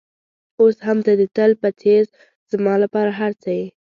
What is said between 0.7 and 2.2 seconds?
هم ته د تل په څېر